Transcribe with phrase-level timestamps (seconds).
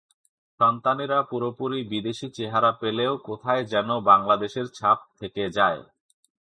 [0.59, 5.81] সন্তানেরা পুরোপুরি বিদেশি চেহারা পেলেও কোথায় যেন বাংলাদেশের ছাপ থেকে যায়।